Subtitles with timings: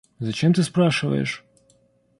[0.19, 1.45] Зачем ты спрашиваешь?